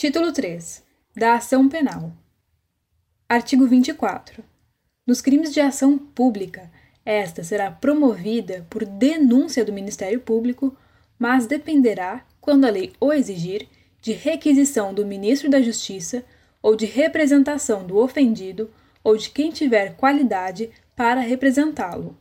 Título 0.00 0.32
3 0.32 0.82
da 1.14 1.34
Ação 1.34 1.68
Penal. 1.68 2.10
Artigo 3.28 3.66
24. 3.66 4.42
Nos 5.06 5.20
crimes 5.20 5.52
de 5.52 5.60
ação 5.60 5.98
pública, 5.98 6.72
esta 7.04 7.44
será 7.44 7.70
promovida 7.70 8.66
por 8.70 8.86
denúncia 8.86 9.62
do 9.62 9.74
Ministério 9.74 10.18
Público, 10.18 10.74
mas 11.18 11.46
dependerá, 11.46 12.24
quando 12.40 12.64
a 12.64 12.70
lei 12.70 12.94
o 12.98 13.12
exigir, 13.12 13.68
de 14.00 14.12
requisição 14.12 14.94
do 14.94 15.04
Ministro 15.04 15.50
da 15.50 15.60
Justiça 15.60 16.24
ou 16.62 16.74
de 16.74 16.86
representação 16.86 17.86
do 17.86 17.98
ofendido 17.98 18.70
ou 19.04 19.18
de 19.18 19.28
quem 19.28 19.50
tiver 19.50 19.96
qualidade 19.96 20.70
para 20.96 21.20
representá-lo. 21.20 22.16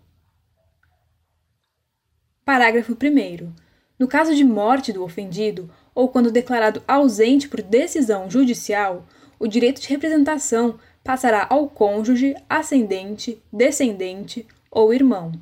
Parágrafo 2.43 2.91
1. 2.91 3.53
No 3.97 4.05
caso 4.05 4.35
de 4.35 4.43
morte 4.43 4.91
do 4.91 5.01
ofendido 5.01 5.71
ou 5.99 6.07
quando 6.07 6.31
declarado 6.31 6.81
ausente 6.87 7.49
por 7.49 7.61
decisão 7.61 8.31
judicial, 8.31 9.05
o 9.37 9.45
direito 9.45 9.81
de 9.81 9.89
representação 9.89 10.79
passará 11.03 11.45
ao 11.49 11.67
cônjuge, 11.67 12.37
ascendente, 12.49 13.43
descendente 13.51 14.47
ou 14.71 14.93
irmão. 14.93 15.33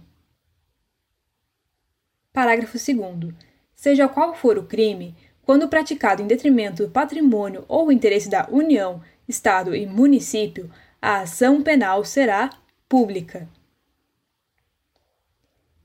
Parágrafo 2.34 2.76
2. 2.76 3.36
Seja 3.76 4.08
qual 4.08 4.34
for 4.34 4.58
o 4.58 4.64
crime, 4.64 5.16
quando 5.46 5.68
praticado 5.68 6.24
em 6.24 6.28
detrimento 6.28 6.88
do 6.88 6.90
patrimônio 6.90 7.64
ou 7.68 7.92
interesse 7.92 8.28
da 8.28 8.48
União, 8.50 9.00
Estado 9.28 9.76
e 9.76 9.86
município, 9.86 10.72
a 11.00 11.20
ação 11.20 11.62
penal 11.62 12.04
será 12.04 12.50
pública. 12.90 13.48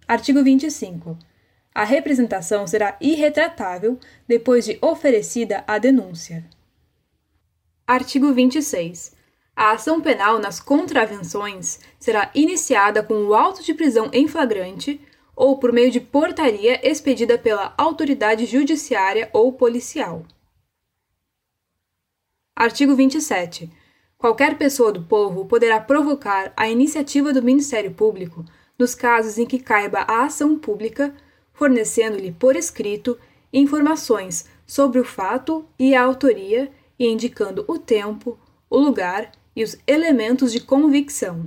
Artigo 0.09 0.43
25. 0.43 1.19
A 1.75 1.85
representação 1.85 2.67
será 2.67 2.97
irretratável 3.01 3.99
depois 4.29 4.65
de 4.65 4.79
oferecida 4.81 5.65
a 5.67 5.79
denúncia. 5.79 6.45
Artigo 7.87 8.33
26. 8.33 9.17
A 9.55 9.73
ação 9.73 10.01
penal 10.01 10.39
nas 10.39 10.61
contravenções 10.61 11.81
será 11.99 12.31
iniciada 12.35 13.03
com 13.03 13.15
o 13.25 13.35
auto 13.35 13.63
de 13.63 13.75
prisão 13.75 14.11
em 14.13 14.27
flagrante 14.27 15.01
ou 15.35 15.59
por 15.59 15.73
meio 15.73 15.91
de 15.91 16.01
portaria 16.01 16.87
expedida 16.87 17.39
pela 17.39 17.75
autoridade 17.77 18.47
judiciária 18.47 19.31
ou 19.33 19.53
policial. 19.53 20.25
Artigo 22.55 22.95
27. 22.95 23.71
Qualquer 24.17 24.57
pessoa 24.57 24.93
do 24.93 25.03
povo 25.03 25.47
poderá 25.47 25.81
provocar 25.81 26.53
a 26.57 26.69
iniciativa 26.69 27.33
do 27.33 27.43
Ministério 27.43 27.93
Público 27.93 28.45
nos 28.79 28.95
casos 28.95 29.37
em 29.39 29.45
que 29.47 29.59
caiba 29.59 30.01
a 30.01 30.25
ação 30.25 30.59
pública, 30.59 31.15
fornecendo-lhe 31.63 32.33
por 32.33 32.57
escrito 32.57 33.17
informações 33.53 34.47
sobre 34.67 34.99
o 34.99 35.05
fato 35.05 35.65
e 35.79 35.95
a 35.95 36.03
autoria 36.03 36.73
e 36.99 37.07
indicando 37.07 37.65
o 37.69 37.79
tempo, 37.79 38.37
o 38.69 38.77
lugar 38.81 39.31
e 39.55 39.63
os 39.63 39.79
elementos 39.87 40.51
de 40.51 40.59
convicção. 40.59 41.47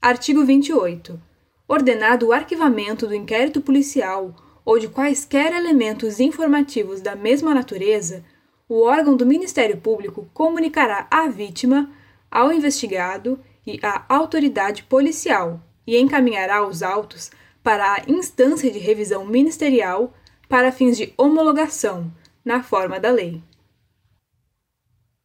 Artigo 0.00 0.46
28. 0.46 1.20
Ordenado 1.68 2.28
o 2.28 2.32
arquivamento 2.32 3.06
do 3.06 3.14
inquérito 3.14 3.60
policial 3.60 4.34
ou 4.64 4.78
de 4.78 4.88
quaisquer 4.88 5.52
elementos 5.52 6.20
informativos 6.20 7.02
da 7.02 7.14
mesma 7.14 7.52
natureza, 7.52 8.24
o 8.66 8.80
órgão 8.80 9.14
do 9.14 9.26
Ministério 9.26 9.76
Público 9.76 10.26
comunicará 10.32 11.06
à 11.10 11.28
vítima, 11.28 11.90
ao 12.30 12.50
investigado 12.50 13.38
e 13.66 13.78
à 13.82 14.06
autoridade 14.08 14.84
policial 14.84 15.60
e 15.90 15.98
encaminhará 15.98 16.64
os 16.64 16.84
autos 16.84 17.32
para 17.64 17.94
a 17.94 18.04
instância 18.06 18.70
de 18.70 18.78
revisão 18.78 19.26
ministerial 19.26 20.14
para 20.48 20.70
fins 20.70 20.96
de 20.96 21.12
homologação, 21.18 22.12
na 22.44 22.62
forma 22.62 23.00
da 23.00 23.10
lei. 23.10 23.42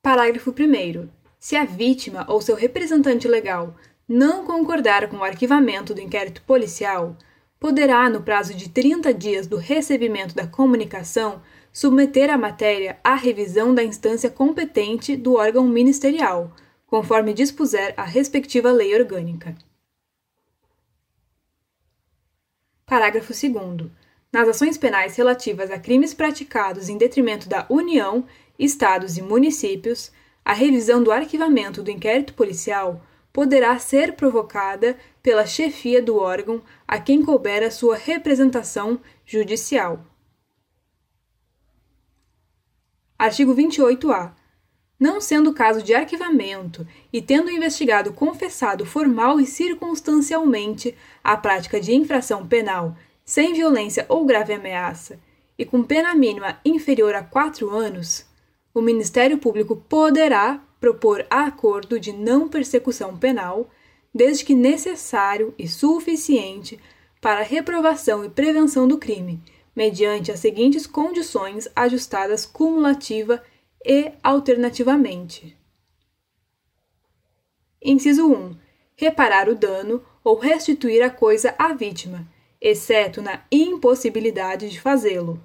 Parágrafo 0.02 0.50
1. 0.50 1.08
Se 1.38 1.56
a 1.56 1.64
vítima 1.64 2.26
ou 2.28 2.42
seu 2.42 2.56
representante 2.56 3.28
legal 3.28 3.76
não 4.10 4.44
concordar 4.44 5.08
com 5.08 5.18
o 5.18 5.24
arquivamento 5.24 5.94
do 5.94 6.02
inquérito 6.02 6.42
policial, 6.42 7.16
poderá, 7.60 8.10
no 8.10 8.24
prazo 8.24 8.56
de 8.56 8.68
30 8.68 9.14
dias 9.14 9.46
do 9.46 9.58
recebimento 9.58 10.34
da 10.34 10.48
comunicação, 10.48 11.44
submeter 11.72 12.32
a 12.32 12.40
matéria 12.40 12.98
à 13.04 13.14
revisão 13.14 13.76
da 13.76 13.84
instância 13.84 14.32
competente 14.32 15.16
do 15.16 15.36
órgão 15.36 15.68
ministerial, 15.68 16.52
conforme 16.88 17.36
dispuser 17.36 17.94
a 17.96 18.04
respectiva 18.04 18.72
lei 18.72 18.96
orgânica. 18.96 19.56
Parágrafo 22.86 23.34
2. 23.34 23.90
Nas 24.32 24.48
ações 24.48 24.78
penais 24.78 25.16
relativas 25.16 25.72
a 25.72 25.80
crimes 25.80 26.14
praticados 26.14 26.88
em 26.88 27.00
detrimento 27.00 27.50
da 27.50 27.66
União, 27.68 28.26
Estados 28.60 29.18
e 29.18 29.24
municípios, 29.24 30.12
a 30.44 30.54
revisão 30.54 31.04
do 31.04 31.12
arquivamento 31.12 31.82
do 31.82 31.90
inquérito 31.90 32.36
policial 32.36 33.04
poderá 33.34 33.78
ser 33.80 34.14
provocada 34.14 34.96
pela 35.24 35.48
chefia 35.48 36.00
do 36.00 36.18
órgão 36.18 36.62
a 36.88 37.00
quem 37.00 37.26
couber 37.26 37.64
a 37.64 37.72
sua 37.72 37.98
representação 37.98 39.02
judicial. 39.26 40.06
Artigo 43.18 43.56
28-A. 43.56 44.36
Não 45.00 45.20
sendo 45.20 45.54
caso 45.54 45.84
de 45.84 45.94
arquivamento 45.94 46.88
e 47.12 47.22
tendo 47.22 47.52
investigado 47.52 48.14
confessado 48.14 48.86
formal 48.86 49.40
e 49.40 49.46
circunstancialmente 49.46 50.96
a 51.24 51.36
prática 51.36 51.82
de 51.82 51.94
infração 51.94 52.48
penal 52.48 52.96
sem 53.26 53.54
violência 53.54 54.06
ou 54.08 54.26
grave 54.26 54.54
ameaça 54.54 55.20
e 55.58 55.66
com 55.66 55.84
pena 55.84 56.14
mínima 56.16 56.60
inferior 56.64 57.14
a 57.16 57.24
quatro 57.24 57.70
anos, 57.70 58.26
o 58.74 58.82
Ministério 58.82 59.38
Público 59.38 59.76
poderá 59.76 60.62
propor 60.80 61.26
acordo 61.30 62.00
de 62.00 62.12
não 62.12 62.48
persecução 62.48 63.18
penal, 63.18 63.70
desde 64.14 64.46
que 64.46 64.54
necessário 64.54 65.54
e 65.58 65.68
suficiente 65.68 66.80
para 67.20 67.42
reprovação 67.42 68.24
e 68.24 68.30
prevenção 68.30 68.88
do 68.88 68.98
crime 68.98 69.42
mediante 69.76 70.32
as 70.32 70.40
seguintes 70.40 70.88
condições 70.88 71.68
ajustadas 71.76 72.46
cumulativa 72.46 73.44
e 73.44 73.55
alternativamente. 74.24 75.56
Inciso 77.82 78.28
1. 78.28 78.58
Reparar 78.96 79.48
o 79.48 79.56
dano 79.56 80.04
ou 80.24 80.40
restituir 80.40 81.04
a 81.04 81.10
coisa 81.10 81.54
à 81.58 81.74
vítima, 81.74 82.28
exceto 82.60 83.22
na 83.22 83.46
impossibilidade 83.52 84.70
de 84.70 84.82
fazê-lo. 84.82 85.40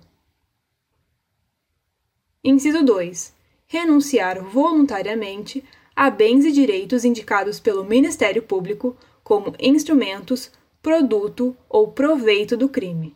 Inciso 2.42 2.82
2. 2.82 3.34
Renunciar 3.66 4.42
voluntariamente 4.42 5.62
a 5.94 6.08
bens 6.08 6.46
e 6.46 6.52
direitos 6.52 7.04
indicados 7.04 7.60
pelo 7.60 7.84
Ministério 7.84 8.42
Público 8.42 8.96
como 9.22 9.54
instrumentos, 9.60 10.50
produto 10.80 11.54
ou 11.68 11.92
proveito 11.92 12.56
do 12.56 12.70
crime. 12.70 13.14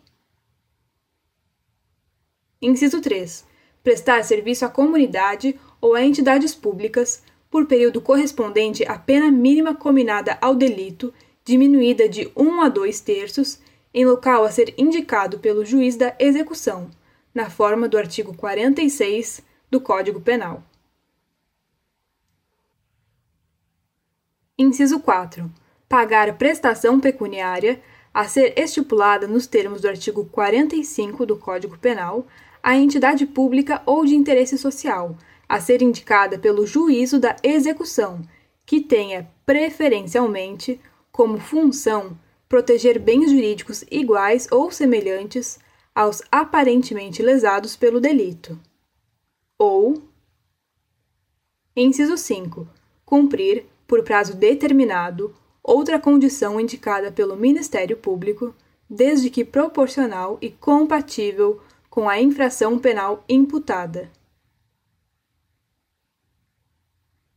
Inciso 2.61 3.01
3. 3.01 3.53
Prestar 3.84 4.25
serviço 4.25 4.65
à 4.65 4.69
comunidade 4.71 5.61
ou 5.78 5.95
a 5.95 6.03
entidades 6.03 6.55
públicas 6.55 7.22
por 7.50 7.67
período 7.67 8.00
correspondente 8.00 8.83
à 8.84 8.99
pena 8.99 9.31
mínima 9.31 9.75
combinada 9.75 10.39
ao 10.41 10.55
delito, 10.55 11.12
diminuída 11.45 12.09
de 12.09 12.33
1 12.34 12.62
a 12.62 12.69
2 12.71 13.00
terços, 13.00 13.61
em 13.93 14.06
local 14.06 14.43
a 14.43 14.50
ser 14.50 14.72
indicado 14.78 15.39
pelo 15.39 15.67
juiz 15.67 15.97
da 15.97 16.17
execução, 16.19 16.91
na 17.34 17.50
forma 17.50 17.87
do 17.87 17.99
artigo 17.99 18.34
46 18.34 19.43
do 19.71 19.78
Código 19.78 20.19
Penal. 20.19 20.62
Inciso 24.59 24.99
4. 24.99 25.51
Pagar 25.87 26.39
prestação 26.39 26.99
pecuniária 26.99 27.83
a 28.15 28.27
ser 28.27 28.59
estipulada 28.59 29.27
nos 29.27 29.47
termos 29.47 29.83
do 29.83 29.89
artigo 29.89 30.25
45 30.25 31.27
do 31.27 31.37
Código 31.37 31.77
Penal 31.77 32.27
a 32.65 32.79
entidade 32.79 33.27
pública 33.27 33.83
ou 33.84 34.07
de 34.07 34.15
interesse 34.15 34.57
social, 34.57 35.19
a 35.47 35.61
ser 35.61 35.83
indicada 35.83 36.39
pelo 36.39 36.66
juízo 36.66 37.21
da 37.21 37.37
execução, 37.43 38.22
que 38.65 38.81
tenha 38.81 39.31
preferencialmente 39.45 40.81
como 41.13 41.39
função 41.39 42.19
proteger 42.49 42.99
bens 42.99 43.31
jurídicos 43.31 43.84
iguais 43.91 44.49
ou 44.51 44.71
semelhantes 44.71 45.59
aos 45.95 46.22
aparentemente 46.33 47.22
lesados 47.22 47.77
pelo 47.77 48.01
delito. 48.01 48.59
Ou, 49.59 50.03
inciso 51.77 52.17
5, 52.17 52.67
cumprir, 53.05 53.67
por 53.87 54.03
prazo 54.03 54.34
determinado, 54.34 55.37
outra 55.63 55.99
condição 55.99 56.59
indicada 56.59 57.13
pelo 57.13 57.37
Ministério 57.37 57.99
Público, 57.99 58.55
desde 58.89 59.28
que 59.28 59.45
proporcional 59.45 60.39
e 60.41 60.49
compatível 60.49 61.60
com 61.95 62.09
a 62.09 62.21
infração 62.21 62.77
penal 62.77 63.25
imputada. 63.29 64.11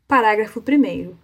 Parágrafo 0.07 0.59
1. 0.59 1.15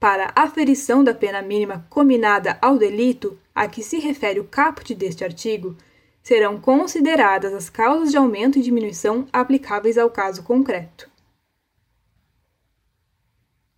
Para 0.00 0.32
aferição 0.34 1.04
da 1.04 1.14
pena 1.14 1.40
mínima 1.40 1.86
combinada 1.88 2.58
ao 2.60 2.76
delito 2.76 3.38
a 3.54 3.68
que 3.68 3.80
se 3.80 4.00
refere 4.00 4.40
o 4.40 4.48
caput 4.48 4.92
deste 4.92 5.22
artigo, 5.22 5.76
serão 6.20 6.60
consideradas 6.60 7.54
as 7.54 7.70
causas 7.70 8.10
de 8.10 8.16
aumento 8.16 8.58
e 8.58 8.62
diminuição 8.62 9.24
aplicáveis 9.32 9.96
ao 9.96 10.10
caso 10.10 10.42
concreto. 10.42 11.08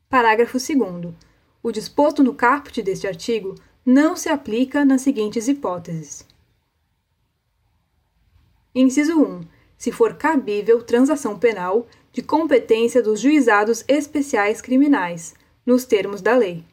Parágrafo 0.08 0.56
2. 0.56 1.14
O 1.62 1.70
disposto 1.70 2.24
no 2.24 2.32
caput 2.34 2.82
deste 2.82 3.06
artigo 3.06 3.56
não 3.84 4.16
se 4.16 4.30
aplica 4.30 4.86
nas 4.86 5.02
seguintes 5.02 5.48
hipóteses. 5.48 6.31
Inciso 8.74 9.20
1. 9.20 9.42
Se 9.76 9.92
for 9.92 10.14
cabível 10.14 10.82
transação 10.82 11.38
penal 11.38 11.86
de 12.10 12.22
competência 12.22 13.02
dos 13.02 13.20
juizados 13.20 13.84
especiais 13.86 14.62
criminais, 14.62 15.34
nos 15.66 15.84
termos 15.84 16.22
da 16.22 16.34
lei. 16.34 16.64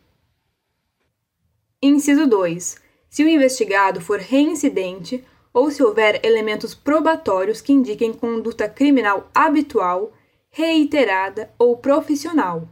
Inciso 1.82 2.26
2. 2.26 2.78
Se 3.10 3.24
o 3.24 3.28
investigado 3.28 4.00
for 4.00 4.20
reincidente 4.20 5.26
ou 5.54 5.70
se 5.72 5.84
houver 5.84 6.26
elementos 6.26 6.74
probatórios 6.74 7.60
que 7.60 7.74
indiquem 7.74 8.14
conduta 8.14 8.70
criminal 8.70 9.30
habitual, 9.36 10.14
reiterada 10.50 11.54
ou 11.60 11.78
profissional, 11.78 12.68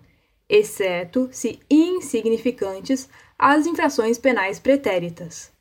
exceto 0.47 1.27
se 1.31 1.59
insignificantes 1.69 3.09
as 3.37 3.65
infrações 3.65 4.17
penais 4.17 4.57
pretéritas. 4.59 5.51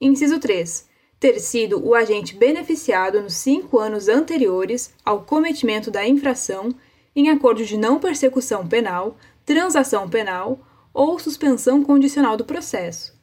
Inciso 0.00 0.38
3. 0.38 0.87
Ter 1.20 1.40
sido 1.40 1.84
o 1.84 1.94
agente 1.94 2.36
beneficiado 2.36 3.20
nos 3.20 3.34
cinco 3.34 3.78
anos 3.78 4.08
anteriores 4.08 4.94
ao 5.04 5.22
cometimento 5.22 5.90
da 5.90 6.06
infração 6.06 6.74
em 7.14 7.30
acordo 7.30 7.64
de 7.64 7.76
não 7.76 7.98
persecução 7.98 8.66
penal, 8.68 9.16
transação 9.44 10.08
penal 10.08 10.60
ou 10.94 11.18
suspensão 11.18 11.82
condicional 11.82 12.36
do 12.36 12.44
processo. 12.44 13.18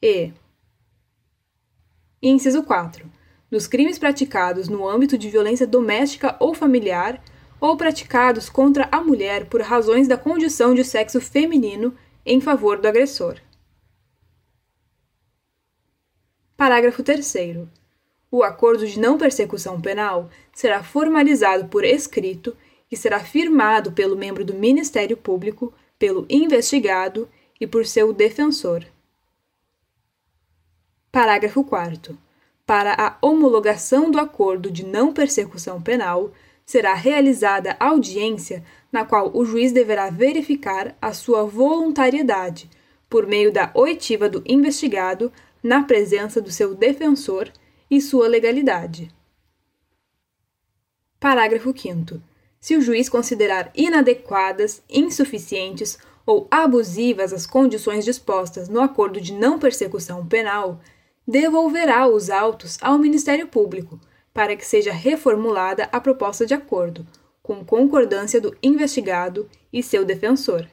E. 0.00 0.32
Inciso 2.22 2.62
4. 2.62 3.10
Dos 3.50 3.66
crimes 3.66 3.98
praticados 3.98 4.68
no 4.68 4.88
âmbito 4.88 5.18
de 5.18 5.28
violência 5.28 5.66
doméstica 5.66 6.36
ou 6.38 6.54
familiar 6.54 7.22
ou 7.60 7.76
praticados 7.76 8.48
contra 8.48 8.88
a 8.92 9.00
mulher 9.00 9.46
por 9.46 9.60
razões 9.62 10.06
da 10.06 10.16
condição 10.16 10.74
de 10.74 10.84
sexo 10.84 11.20
feminino 11.20 11.94
em 12.24 12.40
favor 12.40 12.78
do 12.78 12.86
agressor. 12.86 13.36
Parágrafo 16.56 17.02
3. 17.02 17.66
O 18.30 18.44
acordo 18.44 18.86
de 18.86 19.00
não 19.00 19.18
persecução 19.18 19.80
penal 19.80 20.30
será 20.52 20.84
formalizado 20.84 21.66
por 21.66 21.84
escrito 21.84 22.56
e 22.90 22.96
será 22.96 23.18
firmado 23.18 23.90
pelo 23.90 24.16
membro 24.16 24.44
do 24.44 24.54
Ministério 24.54 25.16
Público, 25.16 25.74
pelo 25.98 26.24
investigado 26.30 27.28
e 27.60 27.66
por 27.66 27.84
seu 27.84 28.12
defensor. 28.12 28.86
Parágrafo 31.10 31.64
4. 31.64 32.16
Para 32.64 32.94
a 32.94 33.18
homologação 33.20 34.08
do 34.08 34.20
acordo 34.20 34.70
de 34.70 34.84
não 34.84 35.12
persecução 35.12 35.82
penal, 35.82 36.30
será 36.64 36.94
realizada 36.94 37.76
audiência 37.80 38.64
na 38.92 39.04
qual 39.04 39.36
o 39.36 39.44
juiz 39.44 39.72
deverá 39.72 40.08
verificar 40.08 40.96
a 41.02 41.12
sua 41.12 41.44
voluntariedade, 41.44 42.70
por 43.10 43.26
meio 43.26 43.52
da 43.52 43.72
oitiva 43.74 44.28
do 44.28 44.42
investigado, 44.46 45.32
na 45.64 45.82
presença 45.82 46.42
do 46.42 46.52
seu 46.52 46.74
defensor 46.74 47.50
e 47.90 47.98
sua 47.98 48.28
legalidade. 48.28 49.10
Parágrafo 51.18 51.72
5. 51.74 52.20
Se 52.60 52.76
o 52.76 52.82
juiz 52.82 53.08
considerar 53.08 53.72
inadequadas, 53.74 54.82
insuficientes 54.90 55.96
ou 56.26 56.46
abusivas 56.50 57.32
as 57.32 57.46
condições 57.46 58.04
dispostas 58.04 58.68
no 58.68 58.80
acordo 58.80 59.18
de 59.22 59.32
não 59.32 59.58
persecução 59.58 60.26
penal, 60.26 60.82
devolverá 61.26 62.06
os 62.06 62.28
autos 62.28 62.76
ao 62.82 62.98
Ministério 62.98 63.48
Público 63.48 63.98
para 64.34 64.54
que 64.56 64.66
seja 64.66 64.92
reformulada 64.92 65.88
a 65.90 65.98
proposta 65.98 66.44
de 66.44 66.52
acordo, 66.52 67.06
com 67.42 67.64
concordância 67.64 68.38
do 68.38 68.54
investigado 68.62 69.48
e 69.72 69.82
seu 69.82 70.04
defensor. 70.04 70.68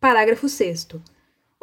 Parágrafo 0.00 0.48
6. 0.48 0.88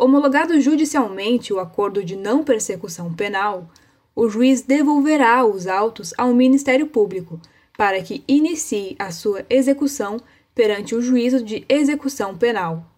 Homologado 0.02 0.62
judicialmente 0.62 1.52
o 1.52 1.60
acordo 1.60 2.02
de 2.02 2.16
não 2.16 2.42
persecução 2.42 3.14
penal, 3.14 3.70
o 4.16 4.30
juiz 4.30 4.62
devolverá 4.62 5.46
os 5.46 5.68
autos 5.68 6.14
ao 6.18 6.34
Ministério 6.34 6.88
Público 6.88 7.38
para 7.78 8.02
que 8.02 8.24
inicie 8.26 8.96
a 8.98 9.12
sua 9.12 9.46
execução 9.50 10.16
perante 10.56 10.96
o 10.96 11.02
juízo 11.02 11.44
de 11.44 11.66
execução 11.68 12.38
penal. 12.38 12.90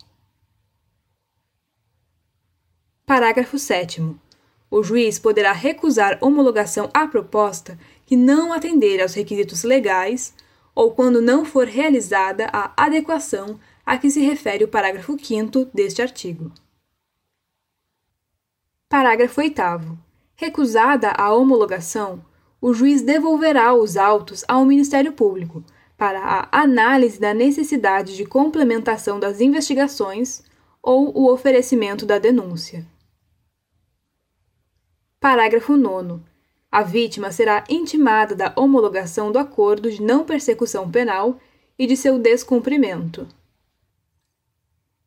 Parágrafo 3.04 3.58
7 3.58 4.16
o 4.70 4.84
juiz 4.84 5.18
poderá 5.18 5.54
recusar 5.54 6.20
homologação 6.22 6.88
à 6.94 7.08
proposta 7.08 7.80
que 8.06 8.16
não 8.16 8.54
atender 8.54 9.02
aos 9.02 9.16
requisitos 9.16 9.64
legais 9.64 10.36
ou 10.76 10.92
quando 10.92 11.20
não 11.20 11.46
for 11.46 11.66
realizada 11.66 12.48
a 12.54 12.72
adequação 12.78 13.60
a 13.84 13.98
que 13.98 14.12
se 14.12 14.22
refere 14.22 14.64
o 14.64 14.68
parágrafo 14.68 15.18
5 15.20 15.66
deste 15.74 16.00
artigo. 16.00 16.52
Parágrafo 18.92 19.40
8. 19.40 19.62
Recusada 20.36 21.12
a 21.12 21.34
homologação, 21.34 22.26
o 22.60 22.74
juiz 22.74 23.02
devolverá 23.02 23.74
os 23.74 23.96
autos 23.96 24.44
ao 24.50 24.66
Ministério 24.66 25.14
Público 25.14 25.64
para 25.98 26.20
a 26.20 26.62
análise 26.62 27.18
da 27.18 27.34
necessidade 27.34 28.18
de 28.18 28.26
complementação 28.26 29.18
das 29.18 29.40
investigações 29.40 30.44
ou 30.84 31.18
o 31.18 31.32
oferecimento 31.32 32.06
da 32.06 32.20
denúncia. 32.20 32.86
Parágrafo 35.22 35.78
9. 35.78 36.20
A 36.70 36.84
vítima 36.84 37.32
será 37.32 37.64
intimada 37.70 38.36
da 38.36 38.52
homologação 38.58 39.32
do 39.32 39.40
acordo 39.40 39.90
de 39.90 40.02
não 40.02 40.26
persecução 40.26 40.92
penal 40.92 41.40
e 41.80 41.88
de 41.88 41.96
seu 41.96 42.20
descumprimento. 42.20 43.26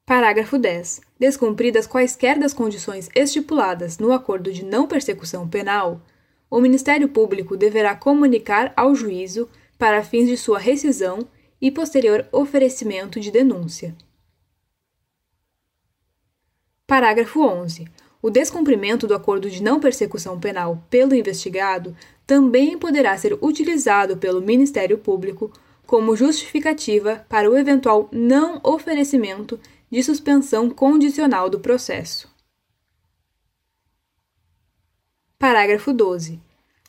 Parágrafo 0.06 0.58
10. 0.58 1.00
Descumpridas 1.18 1.86
quaisquer 1.86 2.38
das 2.38 2.52
condições 2.52 3.08
estipuladas 3.14 3.98
no 3.98 4.12
acordo 4.12 4.52
de 4.52 4.62
não 4.62 4.86
persecução 4.86 5.48
penal, 5.48 6.02
o 6.50 6.60
Ministério 6.60 7.08
Público 7.08 7.56
deverá 7.56 7.96
comunicar 7.96 8.70
ao 8.76 8.94
juízo 8.94 9.48
para 9.78 10.04
fins 10.04 10.28
de 10.28 10.36
sua 10.36 10.58
rescisão 10.58 11.26
e 11.58 11.70
posterior 11.70 12.26
oferecimento 12.30 13.18
de 13.18 13.30
denúncia. 13.30 13.96
Parágrafo 16.86 17.40
11. 17.40 17.88
O 18.20 18.28
descumprimento 18.28 19.06
do 19.06 19.14
acordo 19.14 19.48
de 19.48 19.62
não 19.62 19.80
persecução 19.80 20.38
penal 20.38 20.84
pelo 20.90 21.14
investigado 21.14 21.96
também 22.26 22.78
poderá 22.78 23.16
ser 23.16 23.38
utilizado 23.40 24.18
pelo 24.18 24.42
Ministério 24.42 24.98
Público 24.98 25.50
como 25.86 26.14
justificativa 26.14 27.24
para 27.28 27.50
o 27.50 27.56
eventual 27.56 28.08
não 28.12 28.60
oferecimento 28.62 29.58
de 29.94 30.02
suspensão 30.02 30.68
condicional 30.68 31.48
do 31.48 31.60
processo. 31.60 32.28
Parágrafo 35.38 35.92
12. 35.92 36.40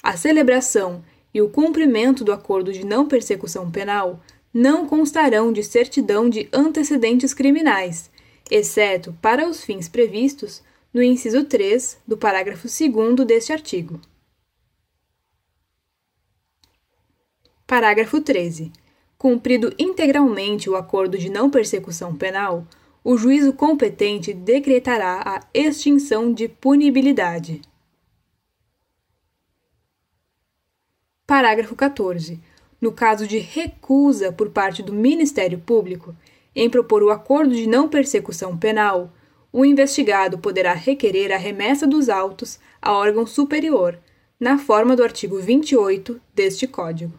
A 0.01 0.17
celebração 0.17 1.05
e 1.31 1.39
o 1.39 1.47
cumprimento 1.47 2.24
do 2.24 2.33
acordo 2.33 2.74
de 2.74 2.83
não 2.83 3.07
persecução 3.07 3.69
penal 3.69 4.19
não 4.51 4.88
constarão 4.88 5.53
de 5.53 5.62
certidão 5.62 6.27
de 6.27 6.50
antecedentes 6.51 7.31
criminais, 7.31 8.09
exceto 8.50 9.15
para 9.21 9.47
os 9.47 9.63
fins 9.63 9.88
previstos 9.88 10.63
no 10.91 11.03
inciso 11.03 11.43
3 11.43 12.00
do 12.07 12.17
parágrafo 12.17 12.67
2 12.67 13.27
deste 13.27 13.53
artigo. 13.53 14.01
Parágrafo 17.67 18.19
13. 18.19 18.71
Cumprido 19.15 19.71
integralmente 19.77 20.67
o 20.71 20.75
acordo 20.75 21.19
de 21.19 21.29
não 21.29 21.51
persecução 21.51 22.15
penal, 22.15 22.67
o 23.05 23.15
juízo 23.15 23.53
competente 23.53 24.33
decretará 24.33 25.21
a 25.24 25.39
extinção 25.53 26.33
de 26.33 26.47
punibilidade. 26.47 27.62
Parágrafo 31.27 31.75
14. 31.75 32.39
No 32.81 32.91
caso 32.91 33.27
de 33.27 33.38
recusa 33.38 34.31
por 34.31 34.50
parte 34.50 34.81
do 34.81 34.91
Ministério 34.91 35.59
Público 35.59 36.15
em 36.55 36.67
propor 36.67 37.03
o 37.03 37.12
acordo 37.12 37.53
de 37.53 37.67
não 37.67 37.88
persecução 37.88 38.57
penal, 38.57 39.13
o 39.53 39.63
investigado 39.63 40.39
poderá 40.39 40.74
requerer 40.74 41.31
a 41.31 41.38
remessa 41.38 41.85
dos 41.85 42.09
autos 42.09 42.59
a 42.81 42.91
órgão 42.91 43.27
superior, 43.27 44.00
na 44.39 44.57
forma 44.57 44.95
do 44.95 45.03
artigo 45.03 45.38
28 45.38 46.19
deste 46.33 46.65
Código. 46.65 47.13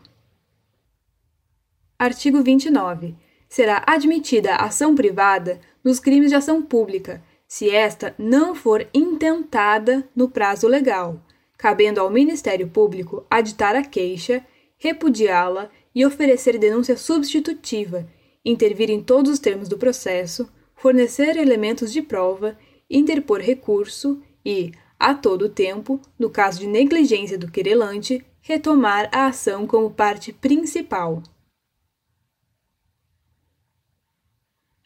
Artigo 1.97 2.43
29. 2.43 3.26
Será 3.57 3.83
admitida 3.87 4.55
ação 4.57 4.95
privada 4.95 5.63
nos 5.83 5.99
crimes 5.99 6.29
de 6.29 6.37
ação 6.37 6.61
pública, 6.61 7.25
se 7.49 7.71
esta 7.71 8.15
não 8.19 8.55
for 8.55 8.87
intentada 8.93 10.07
no 10.15 10.29
prazo 10.29 10.69
legal, 10.69 11.25
cabendo 11.57 11.99
ao 11.99 12.11
Ministério 12.11 12.69
Público 12.69 13.25
aditar 13.31 13.75
a 13.75 13.83
queixa, 13.83 14.45
repudiá-la 14.77 15.71
e 15.95 16.05
oferecer 16.05 16.59
denúncia 16.59 16.99
substitutiva, 16.99 18.07
intervir 18.45 18.91
em 18.91 19.03
todos 19.03 19.33
os 19.33 19.39
termos 19.39 19.71
do 19.71 19.79
processo, 19.79 20.47
fornecer 20.75 21.39
elementos 21.39 21.91
de 21.91 22.03
prova 22.03 22.59
interpor 22.91 23.41
recurso 23.41 24.23
e, 24.45 24.71
a 25.01 25.15
todo 25.15 25.49
tempo, 25.49 25.99
no 26.19 26.29
caso 26.29 26.61
de 26.61 26.67
negligência 26.67 27.39
do 27.39 27.51
querelante, 27.51 28.23
retomar 28.43 29.09
a 29.11 29.29
ação 29.29 29.67
como 29.67 29.91
parte 29.91 30.31
principal. 30.31 31.23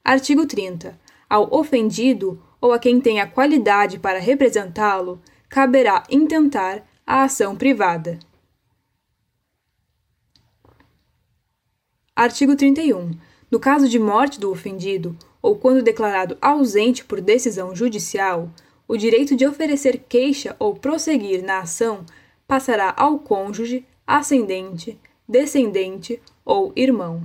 Artigo 0.04 0.46
30. 0.46 0.98
Ao 1.28 1.54
ofendido 1.54 2.42
ou 2.60 2.72
a 2.72 2.78
quem 2.78 3.00
tenha 3.00 3.26
qualidade 3.26 3.98
para 3.98 4.18
representá-lo, 4.18 5.20
caberá 5.48 6.04
intentar 6.10 6.86
a 7.06 7.24
ação 7.24 7.54
privada. 7.54 8.18
Artigo 12.16 12.56
31. 12.56 13.10
No 13.50 13.60
caso 13.60 13.88
de 13.88 13.98
morte 13.98 14.40
do 14.40 14.50
ofendido, 14.50 15.16
ou 15.42 15.56
quando 15.56 15.82
declarado 15.82 16.36
ausente 16.40 17.04
por 17.04 17.20
decisão 17.20 17.74
judicial, 17.74 18.50
o 18.88 18.96
direito 18.96 19.36
de 19.36 19.46
oferecer 19.46 20.04
queixa 20.08 20.56
ou 20.58 20.74
prosseguir 20.74 21.44
na 21.44 21.60
ação 21.60 22.04
passará 22.46 22.92
ao 22.96 23.18
cônjuge, 23.18 23.86
ascendente, 24.06 24.98
descendente 25.28 26.20
ou 26.44 26.72
irmão. 26.74 27.22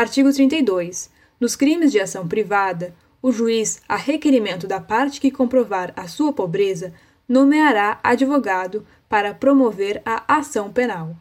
Artigo 0.00 0.32
32. 0.32 1.10
Nos 1.38 1.54
crimes 1.54 1.92
de 1.92 2.00
ação 2.00 2.26
privada, 2.26 2.94
o 3.20 3.30
juiz, 3.30 3.82
a 3.86 3.96
requerimento 3.96 4.66
da 4.66 4.80
parte 4.80 5.20
que 5.20 5.30
comprovar 5.30 5.92
a 5.94 6.08
sua 6.08 6.32
pobreza, 6.32 6.94
nomeará 7.28 8.00
advogado 8.02 8.86
para 9.10 9.34
promover 9.34 10.00
a 10.02 10.38
ação 10.38 10.72
penal. 10.72 11.14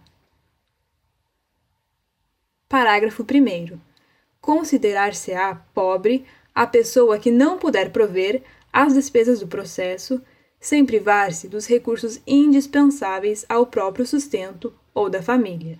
Parágrafo 2.69 3.21
1. 3.21 3.77
Considerar-se-á 4.39 5.55
pobre 5.73 6.25
a 6.55 6.65
pessoa 6.65 7.19
que 7.19 7.31
não 7.31 7.57
puder 7.57 7.91
prover 7.91 8.43
as 8.71 8.93
despesas 8.93 9.41
do 9.41 9.47
processo, 9.49 10.21
sem 10.57 10.85
privar-se 10.85 11.49
dos 11.49 11.67
recursos 11.67 12.21
indispensáveis 12.25 13.45
ao 13.49 13.65
próprio 13.65 14.05
sustento 14.05 14.73
ou 14.93 15.09
da 15.09 15.21
família. 15.21 15.77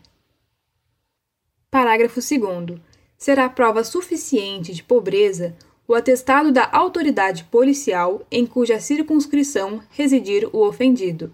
Parágrafo 1.71 2.19
2. 2.19 2.88
Será 3.19 3.49
prova 3.49 3.83
suficiente 3.83 4.73
de 4.73 4.81
pobreza 4.81 5.53
o 5.85 5.93
atestado 5.93 6.53
da 6.53 6.69
autoridade 6.71 7.43
policial 7.43 8.25
em 8.31 8.45
cuja 8.45 8.79
circunscrição 8.79 9.83
residir 9.89 10.47
o 10.53 10.65
ofendido. 10.65 11.33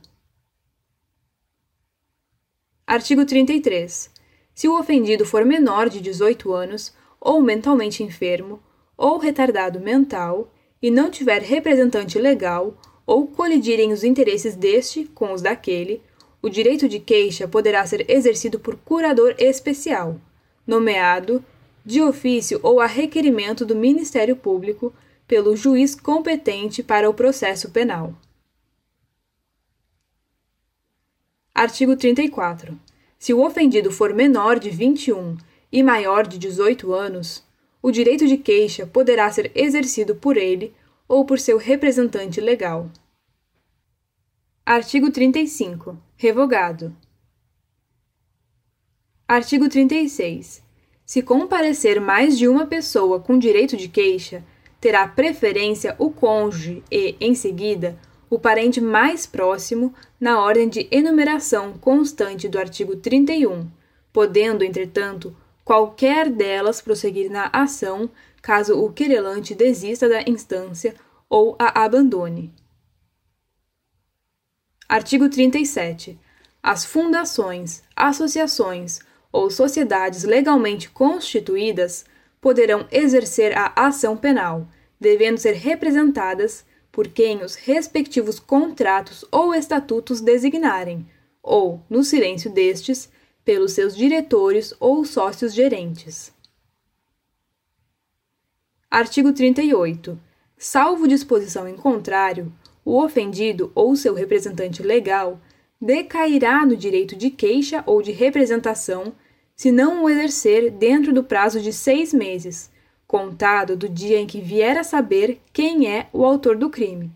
Artigo 2.87 3.23
33. 3.23 4.09
Se 4.55 4.67
o 4.67 4.79
ofendido 4.79 5.27
for 5.27 5.45
menor 5.45 5.87
de 5.87 6.01
18 6.01 6.51
anos, 6.51 6.91
ou 7.21 7.39
mentalmente 7.39 8.01
enfermo, 8.01 8.59
ou 8.97 9.19
retardado 9.19 9.79
mental, 9.79 10.51
e 10.81 10.89
não 10.89 11.11
tiver 11.11 11.43
representante 11.43 12.17
legal, 12.17 12.75
ou 13.05 13.27
colidirem 13.27 13.93
os 13.93 14.03
interesses 14.03 14.55
deste 14.55 15.05
com 15.05 15.33
os 15.33 15.41
daquele, 15.43 16.01
o 16.41 16.49
direito 16.49 16.89
de 16.89 16.99
queixa 16.99 17.47
poderá 17.47 17.85
ser 17.85 18.09
exercido 18.09 18.59
por 18.59 18.75
curador 18.75 19.35
especial, 19.37 20.19
nomeado, 20.65 21.43
de 21.85 22.01
ofício 22.01 22.59
ou 22.63 22.79
a 22.79 22.87
requerimento 22.87 23.65
do 23.65 23.75
Ministério 23.75 24.35
Público, 24.35 24.93
pelo 25.27 25.55
juiz 25.55 25.93
competente 25.93 26.81
para 26.81 27.09
o 27.09 27.13
processo 27.13 27.69
penal. 27.69 28.13
Artigo 31.53 31.95
34. 31.95 32.77
Se 33.17 33.33
o 33.33 33.45
ofendido 33.45 33.91
for 33.91 34.13
menor 34.13 34.59
de 34.59 34.69
21 34.69 35.37
e 35.71 35.81
maior 35.81 36.27
de 36.27 36.37
18 36.37 36.93
anos, 36.93 37.43
o 37.81 37.91
direito 37.91 38.27
de 38.27 38.37
queixa 38.37 38.85
poderá 38.85 39.31
ser 39.31 39.51
exercido 39.55 40.15
por 40.15 40.37
ele 40.37 40.73
ou 41.07 41.23
por 41.23 41.39
seu 41.39 41.57
representante 41.57 42.41
legal. 42.41 42.89
Artigo 44.65 45.11
35. 45.11 45.97
Revogado. 46.17 46.95
Artigo 49.27 49.69
36. 49.69 50.64
Se 51.05 51.21
comparecer 51.21 52.01
mais 52.01 52.35
de 52.37 52.47
uma 52.47 52.65
pessoa 52.65 53.19
com 53.19 53.37
direito 53.37 53.77
de 53.77 53.87
queixa, 53.87 54.43
terá 54.81 55.07
preferência 55.07 55.95
o 55.99 56.09
cônjuge 56.09 56.83
e, 56.91 57.15
em 57.21 57.35
seguida, 57.35 57.97
o 58.27 58.39
parente 58.39 58.81
mais 58.81 59.27
próximo 59.27 59.93
na 60.19 60.41
ordem 60.41 60.67
de 60.67 60.87
enumeração 60.89 61.73
constante 61.73 62.47
do 62.47 62.57
artigo 62.57 62.95
31, 62.95 63.69
podendo, 64.11 64.63
entretanto, 64.63 65.35
qualquer 65.63 66.29
delas 66.29 66.81
prosseguir 66.81 67.29
na 67.29 67.49
ação 67.53 68.09
caso 68.41 68.79
o 68.79 68.91
querelante 68.91 69.53
desista 69.53 70.09
da 70.09 70.23
instância 70.23 70.95
ou 71.29 71.55
a 71.59 71.83
abandone. 71.83 72.51
Artigo 74.89 75.29
37. 75.29 76.19
As 76.61 76.83
fundações, 76.83 77.83
associações 77.95 78.99
ou 79.35 79.51
sociedades 79.51 80.23
legalmente 80.23 80.89
constituídas 80.89 82.05
poderão 82.39 82.87
exercer 82.89 83.51
a 83.57 83.73
ação 83.75 84.15
penal, 84.15 84.65
devendo 84.97 85.37
ser 85.37 85.51
representadas 85.55 86.65
por 86.89 87.09
quem 87.09 87.43
os 87.43 87.55
respectivos 87.55 88.39
contratos 88.39 89.25
ou 89.29 89.53
estatutos 89.53 90.21
designarem, 90.21 91.05
ou, 91.43 91.81
no 91.89 92.01
silêncio 92.01 92.49
destes, 92.49 93.11
pelos 93.43 93.73
seus 93.73 93.93
diretores 93.93 94.73
ou 94.79 95.03
sócios 95.03 95.53
gerentes. 95.53 96.33
Artigo 98.89 99.33
38. 99.33 100.17
Salvo 100.57 101.09
disposição 101.09 101.67
em 101.67 101.75
contrário, 101.75 102.53
o 102.85 103.03
ofendido 103.03 103.69
ou 103.75 103.97
seu 103.97 104.13
representante 104.13 104.81
legal 104.81 105.41
decairá 105.81 106.65
no 106.65 106.77
direito 106.77 107.17
de 107.17 107.29
queixa 107.29 107.83
ou 107.85 108.01
de 108.01 108.13
representação 108.13 109.13
se 109.55 109.71
não 109.71 110.03
o 110.03 110.09
exercer 110.09 110.69
dentro 110.69 111.13
do 111.13 111.23
prazo 111.23 111.61
de 111.61 111.71
seis 111.71 112.13
meses, 112.13 112.69
contado 113.07 113.77
do 113.77 113.87
dia 113.87 114.19
em 114.19 114.27
que 114.27 114.41
vier 114.41 114.77
a 114.77 114.83
saber 114.83 115.39
quem 115.53 115.87
é 115.87 116.09
o 116.11 116.25
autor 116.25 116.57
do 116.57 116.69
crime, 116.69 117.11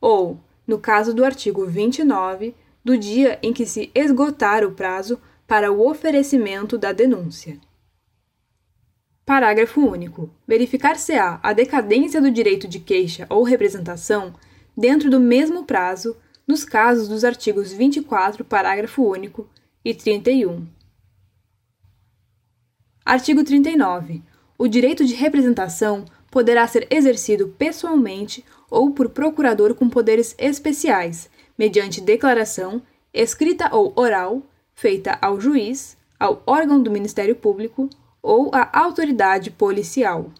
ou, 0.00 0.38
no 0.66 0.78
caso 0.78 1.12
do 1.12 1.24
artigo 1.24 1.66
29, 1.66 2.54
do 2.84 2.96
dia 2.96 3.38
em 3.42 3.52
que 3.52 3.66
se 3.66 3.90
esgotar 3.94 4.64
o 4.64 4.72
prazo 4.72 5.20
para 5.46 5.72
o 5.72 5.86
oferecimento 5.88 6.78
da 6.78 6.92
denúncia. 6.92 7.58
Parágrafo 9.26 9.80
único. 9.80 10.30
Verificar-se-á 10.46 11.38
a 11.42 11.52
decadência 11.52 12.20
do 12.20 12.30
direito 12.30 12.66
de 12.66 12.80
queixa 12.80 13.26
ou 13.28 13.42
representação 13.42 14.34
dentro 14.76 15.10
do 15.10 15.20
mesmo 15.20 15.64
prazo 15.64 16.16
nos 16.46 16.64
casos 16.64 17.08
dos 17.08 17.24
artigos 17.24 17.72
24, 17.72 18.44
parágrafo 18.44 19.02
único 19.02 19.48
e 19.84 19.94
31. 19.94 20.66
Artigo 23.10 23.42
39 23.42 24.22
o 24.56 24.68
direito 24.68 25.04
de 25.04 25.14
representação 25.14 26.04
poderá 26.30 26.64
ser 26.68 26.86
exercido 26.88 27.48
pessoalmente 27.58 28.44
ou 28.70 28.92
por 28.92 29.08
procurador 29.08 29.74
com 29.74 29.90
poderes 29.90 30.32
especiais, 30.38 31.28
mediante 31.58 32.00
declaração, 32.00 32.80
escrita 33.12 33.74
ou 33.74 33.92
oral, 33.96 34.44
feita 34.74 35.18
ao 35.20 35.40
juiz, 35.40 35.98
ao 36.20 36.40
órgão 36.46 36.80
do 36.80 36.88
Ministério 36.88 37.34
Público 37.34 37.90
ou 38.22 38.54
à 38.54 38.70
autoridade 38.78 39.50
policial. 39.50 40.30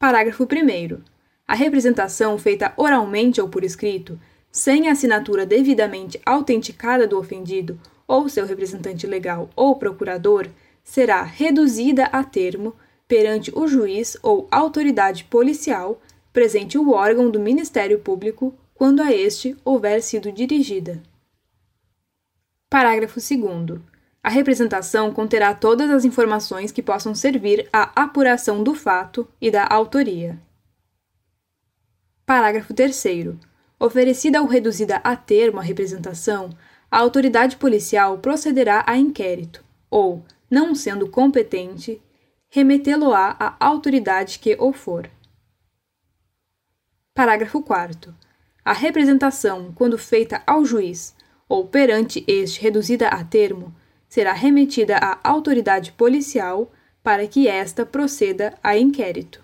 Parágrafo 0.00 0.42
1. 0.42 1.00
A 1.46 1.54
representação 1.54 2.36
feita 2.38 2.74
oralmente 2.76 3.40
ou 3.40 3.48
por 3.48 3.62
escrito, 3.62 4.18
sem 4.50 4.88
a 4.88 4.92
assinatura 4.92 5.46
devidamente 5.46 6.20
autenticada 6.26 7.06
do 7.06 7.16
ofendido 7.16 7.78
ou 8.06 8.28
seu 8.28 8.46
representante 8.46 9.06
legal 9.06 9.50
ou 9.56 9.76
procurador, 9.76 10.48
será 10.82 11.22
reduzida 11.22 12.04
a 12.06 12.22
termo 12.22 12.74
perante 13.08 13.52
o 13.54 13.66
juiz 13.66 14.16
ou 14.22 14.46
autoridade 14.50 15.24
policial, 15.24 16.00
presente 16.32 16.76
o 16.78 16.90
órgão 16.90 17.30
do 17.30 17.40
Ministério 17.40 17.98
Público, 17.98 18.54
quando 18.74 19.00
a 19.00 19.12
este 19.12 19.56
houver 19.64 20.02
sido 20.02 20.32
dirigida. 20.32 21.02
Parágrafo 22.68 23.20
2. 23.20 23.80
A 24.22 24.28
representação 24.30 25.12
conterá 25.12 25.54
todas 25.54 25.90
as 25.90 26.04
informações 26.04 26.72
que 26.72 26.82
possam 26.82 27.14
servir 27.14 27.68
à 27.72 28.02
apuração 28.02 28.64
do 28.64 28.74
fato 28.74 29.28
e 29.40 29.50
da 29.50 29.66
autoria. 29.66 30.40
Parágrafo 32.26 32.72
3. 32.72 33.04
Oferecida 33.78 34.40
ou 34.40 34.48
reduzida 34.48 34.96
a 34.96 35.14
termo 35.14 35.60
a 35.60 35.62
representação, 35.62 36.50
a 36.94 36.98
autoridade 36.98 37.56
policial 37.56 38.18
procederá 38.18 38.84
a 38.86 38.96
inquérito, 38.96 39.64
ou, 39.90 40.24
não 40.48 40.76
sendo 40.76 41.10
competente, 41.10 42.00
remetê-lo-á 42.48 43.34
à 43.36 43.56
autoridade 43.58 44.38
que 44.38 44.56
o 44.60 44.72
for. 44.72 45.10
Parágrafo 47.12 47.60
4. 47.62 48.14
A 48.64 48.72
representação, 48.72 49.72
quando 49.72 49.98
feita 49.98 50.40
ao 50.46 50.64
juiz, 50.64 51.16
ou 51.48 51.66
perante 51.66 52.22
este 52.28 52.60
reduzida 52.60 53.08
a 53.08 53.24
termo, 53.24 53.74
será 54.08 54.32
remetida 54.32 54.96
à 54.98 55.18
autoridade 55.28 55.90
policial 55.90 56.70
para 57.02 57.26
que 57.26 57.48
esta 57.48 57.84
proceda 57.84 58.56
a 58.62 58.78
inquérito. 58.78 59.42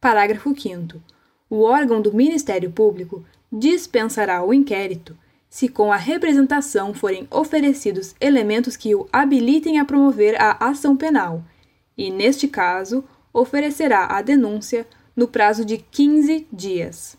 Parágrafo 0.00 0.52
5. 0.52 1.00
O 1.48 1.62
órgão 1.62 2.02
do 2.02 2.12
Ministério 2.12 2.72
Público 2.72 3.24
dispensará 3.52 4.42
o 4.42 4.52
inquérito 4.52 5.16
se 5.50 5.68
com 5.68 5.92
a 5.92 5.96
representação 5.96 6.94
forem 6.94 7.26
oferecidos 7.28 8.14
elementos 8.20 8.76
que 8.76 8.94
o 8.94 9.08
habilitem 9.12 9.80
a 9.80 9.84
promover 9.84 10.40
a 10.40 10.56
ação 10.60 10.96
penal, 10.96 11.44
e, 11.98 12.08
neste 12.08 12.46
caso, 12.46 13.04
oferecerá 13.32 14.06
a 14.06 14.22
denúncia 14.22 14.86
no 15.14 15.26
prazo 15.26 15.64
de 15.64 15.76
15 15.78 16.46
dias. 16.52 17.18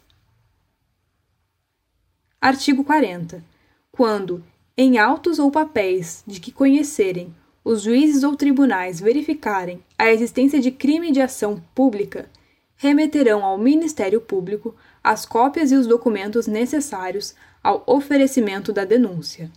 Artigo 2.39 2.83
40. 2.85 3.43
Quando, 3.91 4.43
em 4.77 4.97
autos 4.97 5.37
ou 5.37 5.51
papéis 5.51 6.23
de 6.25 6.39
que 6.39 6.51
conhecerem, 6.51 7.35
os 7.63 7.83
juízes 7.83 8.23
ou 8.23 8.35
tribunais 8.35 8.99
verificarem 8.99 9.83
a 9.97 10.09
existência 10.09 10.59
de 10.59 10.71
crime 10.71 11.11
de 11.11 11.21
ação 11.21 11.61
pública, 11.75 12.29
remeterão 12.75 13.45
ao 13.45 13.59
Ministério 13.59 14.19
Público 14.19 14.73
as 15.03 15.25
cópias 15.25 15.71
e 15.71 15.75
os 15.75 15.85
documentos 15.85 16.47
necessários 16.47 17.35
ao 17.63 17.83
oferecimento 17.85 18.73
da 18.73 18.85
denúncia. 18.85 19.51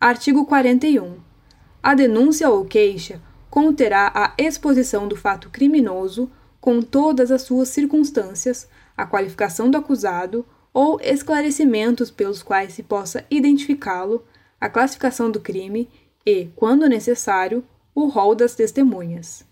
Artigo 0.00 0.46
41. 0.46 1.18
A 1.82 1.94
denúncia 1.94 2.48
ou 2.48 2.64
queixa 2.64 3.20
conterá 3.50 4.10
a 4.14 4.34
exposição 4.38 5.06
do 5.06 5.16
fato 5.16 5.50
criminoso 5.50 6.30
com 6.60 6.80
todas 6.80 7.30
as 7.30 7.42
suas 7.42 7.68
circunstâncias, 7.68 8.68
a 8.96 9.06
qualificação 9.06 9.70
do 9.70 9.76
acusado 9.76 10.46
ou 10.72 11.00
esclarecimentos 11.00 12.10
pelos 12.10 12.42
quais 12.42 12.72
se 12.72 12.82
possa 12.82 13.26
identificá-lo, 13.30 14.24
a 14.60 14.68
classificação 14.68 15.30
do 15.30 15.40
crime 15.40 15.88
e, 16.24 16.46
quando 16.54 16.88
necessário, 16.88 17.64
o 17.94 18.06
rol 18.06 18.34
das 18.34 18.54
testemunhas. 18.54 19.44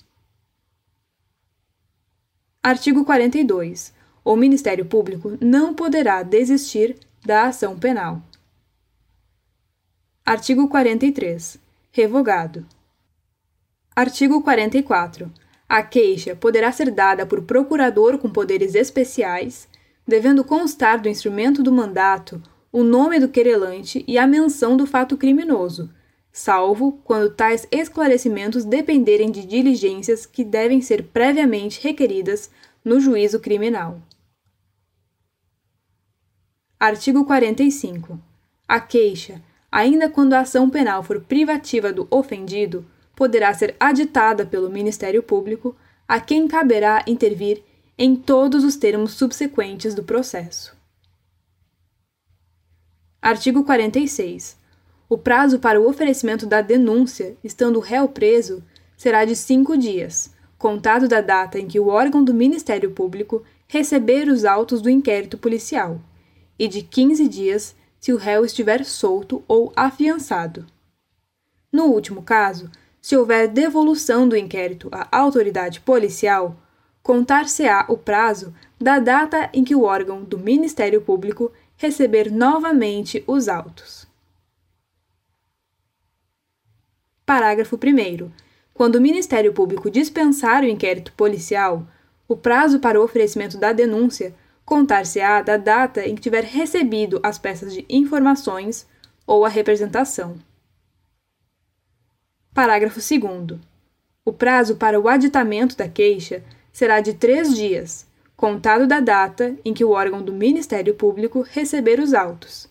Artigo 2.62 3.04
42. 3.04 3.97
O 4.30 4.36
Ministério 4.36 4.84
Público 4.84 5.38
não 5.40 5.72
poderá 5.72 6.22
desistir 6.22 6.98
da 7.24 7.44
ação 7.44 7.78
penal. 7.78 8.20
Artigo 10.22 10.68
43. 10.68 11.58
Revogado. 11.90 12.66
Artigo 13.96 14.42
44. 14.42 15.32
A 15.66 15.82
queixa 15.82 16.36
poderá 16.36 16.70
ser 16.70 16.90
dada 16.90 17.24
por 17.24 17.40
procurador 17.44 18.18
com 18.18 18.28
poderes 18.28 18.74
especiais, 18.74 19.66
devendo 20.06 20.44
constar 20.44 21.00
do 21.00 21.08
instrumento 21.08 21.62
do 21.62 21.72
mandato 21.72 22.38
o 22.70 22.82
nome 22.82 23.18
do 23.18 23.30
querelante 23.30 24.04
e 24.06 24.18
a 24.18 24.26
menção 24.26 24.76
do 24.76 24.86
fato 24.86 25.16
criminoso, 25.16 25.88
salvo 26.30 27.00
quando 27.02 27.34
tais 27.34 27.66
esclarecimentos 27.70 28.66
dependerem 28.66 29.30
de 29.30 29.46
diligências 29.46 30.26
que 30.26 30.44
devem 30.44 30.82
ser 30.82 31.04
previamente 31.04 31.82
requeridas 31.82 32.50
no 32.84 33.00
juízo 33.00 33.40
criminal. 33.40 34.02
Artigo 36.80 37.24
45. 37.24 38.20
A 38.68 38.78
queixa, 38.78 39.42
ainda 39.70 40.08
quando 40.08 40.34
a 40.34 40.40
ação 40.40 40.70
penal 40.70 41.02
for 41.02 41.20
privativa 41.20 41.92
do 41.92 42.06
ofendido, 42.08 42.86
poderá 43.16 43.52
ser 43.52 43.74
aditada 43.80 44.46
pelo 44.46 44.70
Ministério 44.70 45.20
Público, 45.20 45.74
a 46.06 46.20
quem 46.20 46.46
caberá 46.46 47.02
intervir 47.04 47.64
em 47.98 48.14
todos 48.14 48.62
os 48.62 48.76
termos 48.76 49.14
subsequentes 49.14 49.92
do 49.92 50.04
processo. 50.04 50.72
Artigo 53.20 53.64
46. 53.64 54.56
O 55.08 55.18
prazo 55.18 55.58
para 55.58 55.80
o 55.80 55.88
oferecimento 55.88 56.46
da 56.46 56.60
denúncia, 56.60 57.36
estando 57.42 57.78
o 57.78 57.82
réu 57.82 58.06
preso, 58.06 58.62
será 58.96 59.24
de 59.24 59.34
cinco 59.34 59.76
dias, 59.76 60.32
contado 60.56 61.08
da 61.08 61.20
data 61.20 61.58
em 61.58 61.66
que 61.66 61.80
o 61.80 61.88
órgão 61.88 62.22
do 62.22 62.32
Ministério 62.32 62.92
Público 62.92 63.42
receber 63.66 64.28
os 64.28 64.44
autos 64.44 64.80
do 64.80 64.88
inquérito 64.88 65.36
policial, 65.36 66.00
e 66.58 66.66
de 66.68 66.82
15 66.82 67.28
dias 67.28 67.76
se 68.00 68.12
o 68.12 68.16
réu 68.16 68.44
estiver 68.44 68.84
solto 68.84 69.42
ou 69.46 69.72
afiançado. 69.76 70.66
No 71.72 71.84
último 71.84 72.22
caso, 72.22 72.70
se 73.00 73.16
houver 73.16 73.48
devolução 73.48 74.28
do 74.28 74.36
inquérito 74.36 74.88
à 74.90 75.08
autoridade 75.16 75.80
policial, 75.80 76.56
contar-se-á 77.02 77.86
o 77.88 77.96
prazo 77.96 78.54
da 78.80 78.98
data 78.98 79.48
em 79.52 79.64
que 79.64 79.74
o 79.74 79.82
órgão 79.82 80.22
do 80.22 80.38
Ministério 80.38 81.00
Público 81.00 81.52
receber 81.76 82.30
novamente 82.30 83.22
os 83.26 83.48
autos. 83.48 84.06
Parágrafo 87.24 87.76
1. 87.76 88.30
Quando 88.72 88.96
o 88.96 89.00
Ministério 89.00 89.52
Público 89.52 89.90
dispensar 89.90 90.62
o 90.62 90.68
inquérito 90.68 91.12
policial, 91.12 91.86
o 92.26 92.36
prazo 92.36 92.78
para 92.78 93.00
o 93.00 93.04
oferecimento 93.04 93.58
da 93.58 93.72
denúncia 93.72 94.34
contar-se-á 94.68 95.40
da 95.40 95.56
data 95.56 96.06
em 96.06 96.14
que 96.14 96.20
tiver 96.20 96.44
recebido 96.44 97.18
as 97.22 97.38
peças 97.38 97.72
de 97.72 97.86
informações 97.88 98.86
ou 99.26 99.46
a 99.46 99.48
representação. 99.48 100.36
Parágrafo 102.52 103.00
2. 103.00 103.58
O 104.26 104.30
prazo 104.30 104.76
para 104.76 105.00
o 105.00 105.08
aditamento 105.08 105.74
da 105.74 105.88
queixa 105.88 106.44
será 106.70 107.00
de 107.00 107.14
três 107.14 107.56
dias, 107.56 108.06
contado 108.36 108.86
da 108.86 109.00
data 109.00 109.56
em 109.64 109.72
que 109.72 109.86
o 109.86 109.92
órgão 109.92 110.22
do 110.22 110.34
Ministério 110.34 110.92
Público 110.92 111.40
receber 111.40 111.98
os 111.98 112.12
autos. 112.12 112.68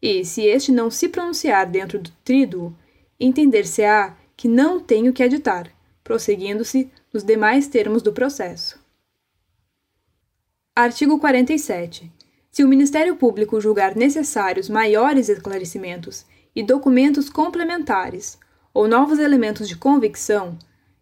E, 0.00 0.24
se 0.24 0.42
este 0.42 0.70
não 0.70 0.92
se 0.92 1.08
pronunciar 1.08 1.66
dentro 1.66 1.98
do 1.98 2.10
tríduo, 2.24 2.72
entender-se-á 3.18 4.16
que 4.36 4.46
não 4.46 4.78
tem 4.78 5.08
o 5.08 5.12
que 5.12 5.24
aditar, 5.24 5.68
prosseguindo-se 6.04 6.88
nos 7.12 7.24
demais 7.24 7.66
termos 7.66 8.00
do 8.00 8.12
processo. 8.12 8.81
Artigo 10.74 11.18
47. 11.18 12.10
Se 12.50 12.64
o 12.64 12.68
Ministério 12.68 13.16
Público 13.16 13.60
julgar 13.60 13.94
necessários 13.94 14.70
maiores 14.70 15.28
esclarecimentos 15.28 16.24
e 16.56 16.62
documentos 16.62 17.28
complementares 17.28 18.38
ou 18.72 18.88
novos 18.88 19.18
elementos 19.18 19.68
de 19.68 19.76
convicção, 19.76 20.56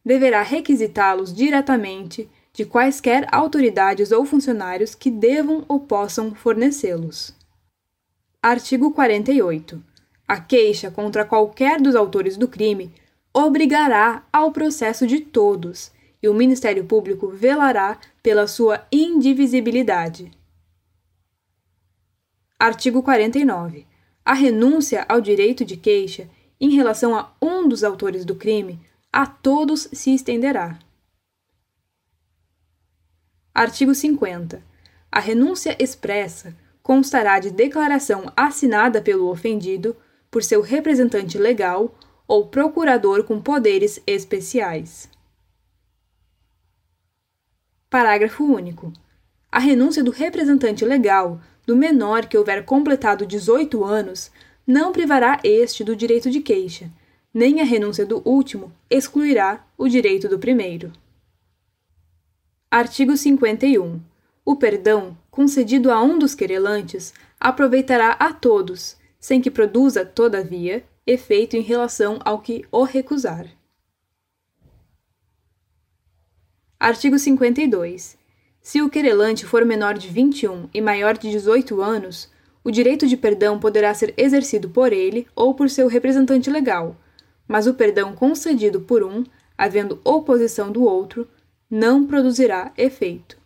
deverá 0.05 0.43
requisitá-los 0.43 1.33
diretamente 1.33 2.29
de 2.53 2.65
quaisquer 2.65 3.29
autoridades 3.31 4.11
ou 4.11 4.25
funcionários 4.25 4.97
que 4.97 5.09
devam 5.09 5.65
ou 5.69 5.79
possam 5.79 6.35
fornecê-los. 6.35 7.33
Artigo 8.43 8.91
48. 8.91 9.81
A 10.27 10.41
queixa 10.41 10.91
contra 10.91 11.25
qualquer 11.25 11.81
dos 11.81 11.95
autores 11.95 12.37
do 12.37 12.49
crime 12.49 12.93
obrigará 13.33 14.25
ao 14.33 14.51
processo 14.51 15.07
de 15.07 15.21
todos 15.21 15.93
e 16.23 16.29
o 16.29 16.35
Ministério 16.35 16.85
Público 16.85 17.29
velará 17.29 17.99
pela 18.23 18.47
sua 18.47 18.87
indivisibilidade. 18.93 20.31
Artigo 22.59 23.03
49. 23.03 23.87
A 24.25 24.35
renúncia 24.35 25.07
ao 25.09 25.21
direito 25.21 25.65
de 25.65 25.77
queixa 25.77 26.29
em 26.61 26.71
relação 26.71 27.17
a 27.17 27.33
um 27.41 27.67
dos 27.67 27.83
autores 27.83 28.25
do 28.25 28.35
crime, 28.35 28.79
a 29.11 29.27
todos 29.27 29.89
se 29.93 30.15
estenderá. 30.15 30.79
Artigo 33.55 33.95
50. 33.95 34.63
A 35.11 35.19
renúncia 35.19 35.77
expressa 35.83 36.55
constará 36.83 37.41
de 37.41 37.51
declaração 37.51 38.31
assinada 38.37 39.03
pelo 39.03 39.29
ofendido 39.29 39.97
por 40.31 40.45
seu 40.45 40.61
representante 40.61 41.37
legal 41.37 41.99
ou 42.29 42.47
procurador 42.47 43.25
com 43.25 43.41
poderes 43.41 44.01
especiais. 44.07 45.10
Parágrafo 47.91 48.45
único. 48.45 48.93
A 49.51 49.59
renúncia 49.59 50.05
do 50.05 50.13
representante 50.13 50.85
legal 50.85 51.41
do 51.67 51.75
menor 51.75 52.27
que 52.27 52.39
houver 52.39 52.65
completado 52.65 53.27
18 53.27 53.83
anos 53.85 54.31
não 54.65 54.93
privará 54.93 55.41
este 55.43 55.83
do 55.83 55.97
direito 55.97 56.31
de 56.31 56.41
queixa, 56.41 56.89
nem 57.35 57.61
a 57.61 57.65
renúncia 57.65 58.07
do 58.07 58.23
último 58.25 58.73
excluirá 58.89 59.67
o 59.77 59.89
direito 59.89 60.29
do 60.29 60.39
primeiro. 60.39 60.93
Artigo 62.71 63.17
51. 63.17 64.01
O 64.45 64.55
perdão, 64.55 65.19
concedido 65.29 65.91
a 65.91 66.01
um 66.01 66.17
dos 66.17 66.33
querelantes, 66.33 67.13
aproveitará 67.41 68.13
a 68.13 68.33
todos, 68.33 68.97
sem 69.19 69.41
que 69.41 69.51
produza, 69.51 70.05
todavia, 70.05 70.85
efeito 71.05 71.57
em 71.57 71.61
relação 71.61 72.21
ao 72.25 72.41
que 72.41 72.65
o 72.71 72.85
recusar. 72.85 73.47
Artigo 76.83 77.19
52. 77.19 78.17
Se 78.63 78.81
o 78.81 78.89
querelante 78.89 79.45
for 79.45 79.67
menor 79.67 79.99
de 79.99 80.09
21 80.09 80.67
e 80.73 80.81
maior 80.81 81.19
de 81.19 81.31
18 81.31 81.79
anos, 81.83 82.31
o 82.65 82.71
direito 82.71 83.07
de 83.07 83.19
perdão 83.19 83.61
poderá 83.61 83.93
ser 83.93 84.15
exercido 84.17 84.71
por 84.71 84.91
ele 84.91 85.27
ou 85.37 85.53
por 85.53 85.69
seu 85.69 85.89
representante 85.89 86.49
legal, 86.49 86.97
mas 87.47 87.67
o 87.67 87.75
perdão 87.75 88.15
concedido 88.15 88.81
por 88.81 89.05
um, 89.05 89.25
havendo 89.59 90.01
oposição 90.03 90.73
do 90.73 90.83
outro, 90.85 91.29
não 91.71 92.07
produzirá 92.07 92.73
efeito. 92.79 93.37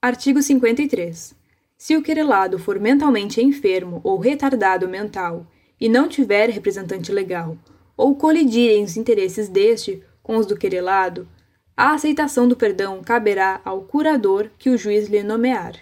Artigo 0.00 0.40
53. 0.40 1.34
Se 1.76 1.96
o 1.98 2.02
querelado 2.02 2.58
for 2.58 2.80
mentalmente 2.80 3.42
enfermo 3.42 4.00
ou 4.02 4.18
retardado 4.18 4.88
mental 4.88 5.46
e 5.78 5.86
não 5.86 6.08
tiver 6.08 6.48
representante 6.48 7.12
legal, 7.12 7.58
ou 7.94 8.16
colidirem 8.16 8.84
os 8.84 8.96
interesses 8.96 9.50
deste 9.50 10.02
com 10.22 10.38
os 10.38 10.46
do 10.46 10.56
querelado, 10.56 11.28
a 11.76 11.92
aceitação 11.92 12.46
do 12.46 12.56
perdão 12.56 13.02
caberá 13.02 13.60
ao 13.64 13.82
curador 13.82 14.50
que 14.58 14.70
o 14.70 14.76
juiz 14.76 15.08
lhe 15.08 15.22
nomear. 15.22 15.74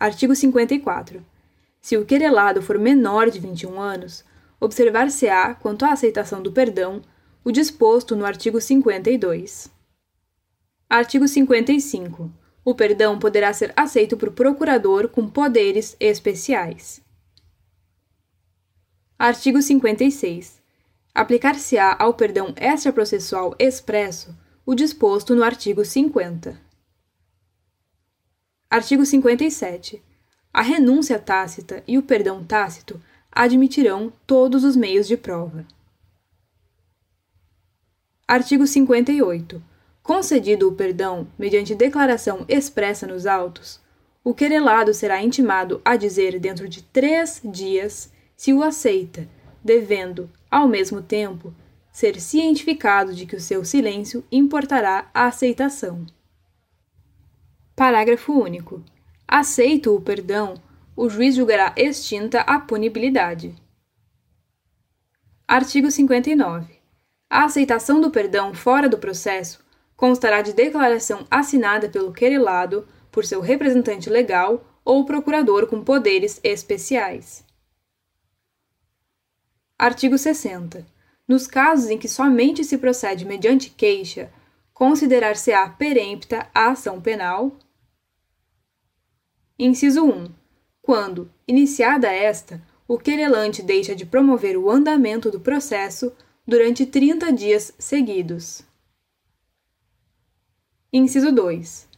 Artigo 0.00 0.34
54. 0.34 1.24
Se 1.80 1.96
o 1.96 2.04
querelado 2.04 2.62
for 2.62 2.78
menor 2.78 3.30
de 3.30 3.38
21 3.38 3.80
anos, 3.80 4.24
observar-se-á, 4.58 5.54
quanto 5.54 5.84
à 5.84 5.92
aceitação 5.92 6.42
do 6.42 6.50
perdão, 6.50 7.02
o 7.44 7.52
disposto 7.52 8.16
no 8.16 8.24
artigo 8.24 8.60
52. 8.60 9.70
Artigo 10.88 11.28
55. 11.28 12.30
O 12.64 12.74
perdão 12.74 13.18
poderá 13.18 13.52
ser 13.52 13.72
aceito 13.76 14.16
por 14.16 14.30
procurador 14.32 15.08
com 15.08 15.28
poderes 15.28 15.94
especiais. 16.00 17.02
Artigo 19.18 19.60
56. 19.60 20.63
Aplicar-se-á 21.14 21.96
ao 21.96 22.14
perdão 22.14 22.52
extraprocessual 22.56 23.54
expresso 23.56 24.36
o 24.66 24.74
disposto 24.74 25.36
no 25.36 25.44
artigo 25.44 25.84
50. 25.84 26.60
Artigo 28.68 29.06
57. 29.06 30.02
A 30.52 30.60
renúncia 30.60 31.16
tácita 31.18 31.84
e 31.86 31.96
o 31.96 32.02
perdão 32.02 32.42
tácito 32.44 33.00
admitirão 33.30 34.12
todos 34.26 34.64
os 34.64 34.74
meios 34.74 35.06
de 35.06 35.16
prova. 35.16 35.64
Artigo 38.26 38.66
58. 38.66 39.62
Concedido 40.02 40.68
o 40.68 40.74
perdão 40.74 41.28
mediante 41.38 41.76
declaração 41.76 42.44
expressa 42.48 43.06
nos 43.06 43.24
autos, 43.24 43.80
o 44.24 44.34
querelado 44.34 44.92
será 44.92 45.22
intimado 45.22 45.80
a 45.84 45.94
dizer 45.94 46.40
dentro 46.40 46.68
de 46.68 46.82
três 46.82 47.40
dias 47.44 48.12
se 48.36 48.52
o 48.52 48.62
aceita, 48.62 49.28
devendo, 49.64 50.30
ao 50.50 50.68
mesmo 50.68 51.00
tempo, 51.00 51.54
ser 51.90 52.20
cientificado 52.20 53.14
de 53.14 53.24
que 53.24 53.36
o 53.36 53.40
seu 53.40 53.64
silêncio 53.64 54.22
importará 54.30 55.10
a 55.14 55.26
aceitação. 55.26 56.04
Parágrafo 57.74 58.32
único. 58.32 58.84
Aceito 59.26 59.96
o 59.96 60.00
perdão, 60.00 60.54
o 60.94 61.08
juiz 61.08 61.34
julgará 61.34 61.72
extinta 61.76 62.40
a 62.42 62.60
punibilidade. 62.60 63.54
Artigo 65.48 65.90
59. 65.90 66.74
A 67.30 67.44
aceitação 67.44 68.00
do 68.00 68.10
perdão 68.10 68.54
fora 68.54 68.88
do 68.88 68.98
processo 68.98 69.64
constará 69.96 70.42
de 70.42 70.52
declaração 70.52 71.26
assinada 71.30 71.88
pelo 71.88 72.12
querelado 72.12 72.86
por 73.10 73.24
seu 73.24 73.40
representante 73.40 74.10
legal 74.10 74.64
ou 74.84 75.04
procurador 75.04 75.66
com 75.66 75.82
poderes 75.82 76.40
especiais. 76.42 77.44
Artigo 79.78 80.16
60. 80.16 80.86
Nos 81.26 81.48
casos 81.48 81.90
em 81.90 81.98
que 81.98 82.08
somente 82.08 82.62
se 82.62 82.78
procede 82.78 83.24
mediante 83.24 83.70
queixa, 83.70 84.32
considerar-se-á 84.72 85.68
perempta 85.68 86.48
a 86.54 86.70
ação 86.70 87.00
penal. 87.00 87.58
Inciso 89.58 90.04
1. 90.04 90.32
Quando, 90.80 91.28
iniciada 91.48 92.08
esta, 92.08 92.62
o 92.86 92.96
querelante 92.98 93.62
deixa 93.62 93.96
de 93.96 94.06
promover 94.06 94.56
o 94.56 94.70
andamento 94.70 95.28
do 95.28 95.40
processo 95.40 96.12
durante 96.46 96.86
30 96.86 97.32
dias 97.32 97.74
seguidos. 97.76 98.62
Inciso 100.92 101.32
2. 101.32 101.88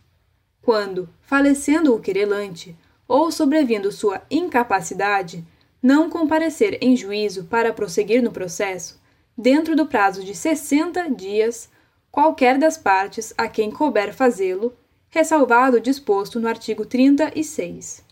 Quando, 0.62 1.10
falecendo 1.20 1.94
o 1.94 2.00
querelante 2.00 2.74
ou 3.06 3.30
sobrevindo 3.30 3.92
sua 3.92 4.22
incapacidade, 4.30 5.44
não 5.86 6.10
comparecer 6.10 6.78
em 6.82 6.96
juízo 6.96 7.44
para 7.44 7.72
prosseguir 7.72 8.20
no 8.20 8.32
processo, 8.32 9.00
dentro 9.38 9.76
do 9.76 9.86
prazo 9.86 10.24
de 10.24 10.34
60 10.34 11.10
dias, 11.10 11.70
qualquer 12.10 12.58
das 12.58 12.76
partes 12.76 13.32
a 13.38 13.46
quem 13.46 13.70
couber 13.70 14.12
fazê-lo, 14.12 14.76
ressalvado 15.08 15.76
o 15.76 15.80
disposto 15.80 16.40
no 16.40 16.48
artigo 16.48 16.84
36. 16.84 18.04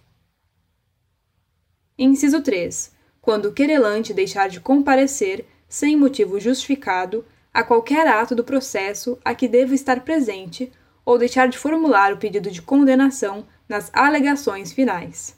Inciso 1.99 2.43
3. 2.43 2.93
Quando 3.21 3.47
o 3.47 3.53
querelante 3.53 4.15
deixar 4.15 4.49
de 4.49 4.61
comparecer, 4.61 5.45
sem 5.69 5.97
motivo 5.97 6.39
justificado, 6.39 7.25
a 7.53 7.65
qualquer 7.65 8.07
ato 8.07 8.37
do 8.37 8.45
processo 8.45 9.19
a 9.25 9.35
que 9.35 9.49
deva 9.49 9.75
estar 9.75 10.05
presente, 10.05 10.71
ou 11.05 11.19
deixar 11.19 11.49
de 11.49 11.59
formular 11.59 12.13
o 12.13 12.19
pedido 12.19 12.53
de 12.53 12.63
condenação 12.63 13.45
nas 13.69 13.91
alegações 13.93 14.73
finais. 14.73 15.37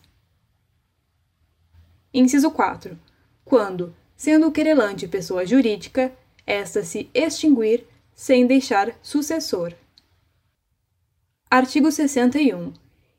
Inciso 2.18 2.50
4. 2.50 2.98
Quando, 3.44 3.94
sendo 4.16 4.46
o 4.46 4.50
querelante 4.50 5.06
pessoa 5.06 5.44
jurídica, 5.44 6.10
esta 6.46 6.82
se 6.82 7.10
extinguir 7.12 7.86
sem 8.14 8.46
deixar 8.46 8.98
sucessor. 9.02 9.74
Artigo 11.50 11.92
61. 11.92 12.72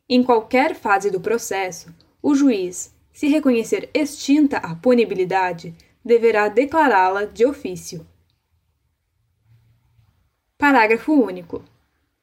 Em 0.10 0.24
qualquer 0.24 0.74
fase 0.74 1.12
do 1.12 1.22
processo, 1.22 1.94
o 2.24 2.34
juiz, 2.34 2.92
se 3.14 3.28
reconhecer 3.28 3.88
extinta 3.94 4.58
a 4.58 4.74
punibilidade, 4.74 5.76
deverá 6.04 6.50
declará-la 6.50 7.26
de 7.26 7.46
ofício. 7.46 8.04
Parágrafo 10.58 11.14
único. 11.14 11.64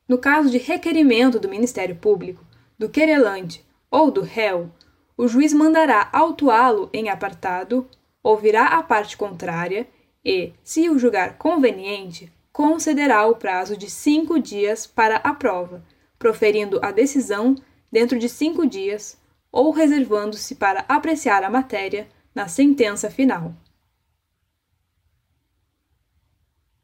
No 0.09 0.19
caso 0.19 0.51
de 0.51 0.59
requerimento 0.59 1.39
do 1.39 1.49
Ministério 1.49 1.95
Público, 1.95 2.45
do 2.77 2.89
querelante 2.89 3.65
ou 3.89 4.11
do 4.11 4.23
réu, 4.23 4.73
o 5.17 5.29
juiz 5.29 5.53
mandará 5.53 6.09
autuá-lo 6.13 6.91
em 6.93 7.09
apartado, 7.09 7.89
ouvirá 8.23 8.67
a 8.67 8.83
parte 8.83 9.17
contrária 9.17 9.87
e, 10.25 10.53
se 10.63 10.89
o 10.89 10.99
julgar 10.99 11.37
conveniente, 11.39 12.33
concederá 12.53 13.27
o 13.27 13.37
prazo 13.37 13.77
de 13.77 13.91
cinco 13.91 14.39
dias 14.39 14.87
para 14.87 15.17
a 15.17 15.35
prova, 15.35 15.85
proferindo 16.19 16.81
a 16.83 16.91
decisão 16.91 17.55
dentro 17.91 18.19
de 18.19 18.29
cinco 18.29 18.67
dias 18.67 19.19
ou 19.53 19.71
reservando-se 19.71 20.57
para 20.57 20.85
apreciar 20.89 21.45
a 21.45 21.51
matéria 21.51 22.09
na 22.35 22.49
sentença 22.49 23.09
final. 23.11 23.55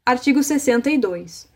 Artigo 0.05 0.41
62. 0.41 1.49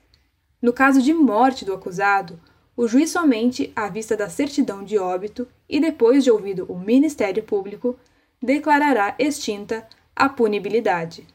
No 0.62 0.74
caso 0.74 1.02
de 1.02 1.14
morte 1.14 1.64
do 1.64 1.74
acusado, 1.74 2.40
o 2.78 2.88
juiz 2.88 3.10
somente, 3.10 3.72
à 3.76 3.88
vista 3.88 4.18
da 4.18 4.30
certidão 4.30 4.84
de 4.84 4.98
óbito 4.98 5.48
e 5.70 5.80
depois 5.80 6.24
de 6.24 6.32
ouvido 6.32 6.66
o 6.68 6.78
Ministério 6.78 7.44
Público, 7.44 7.98
declarará 8.42 9.16
extinta 9.18 9.88
a 10.16 10.28
punibilidade. 10.28 11.26